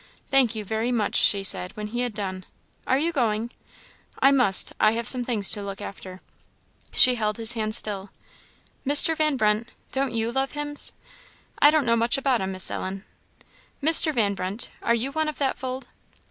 "Thank 0.31 0.55
you, 0.55 0.65
very 0.65 0.91
much," 0.91 1.13
she 1.15 1.43
said, 1.43 1.73
when 1.77 1.85
he 1.89 1.99
had 1.99 2.15
done. 2.15 2.45
"Are 2.87 2.97
you 2.97 3.11
going?" 3.11 3.51
"I 4.17 4.31
must; 4.31 4.73
I 4.79 4.93
have 4.93 5.07
some 5.07 5.23
things 5.23 5.51
to 5.51 5.61
look 5.61 5.79
after." 5.79 6.21
She 6.91 7.13
held 7.13 7.37
his 7.37 7.53
hand 7.53 7.75
still. 7.75 8.09
"Mr. 8.83 9.15
Van 9.15 9.37
Brunt, 9.37 9.71
don't 9.91 10.11
you 10.13 10.31
love 10.31 10.53
hymns?" 10.53 10.91
"I 11.59 11.69
don't 11.69 11.85
know 11.85 11.95
much 11.95 12.17
about 12.17 12.41
'em, 12.41 12.51
Miss 12.53 12.71
Ellen." 12.71 13.03
"Mr. 13.79 14.11
Van 14.11 14.33
Brunt, 14.33 14.71
are 14.81 14.95
you 14.95 15.11
one 15.11 15.29
of 15.29 15.37
that 15.37 15.55
fold?" 15.59 15.87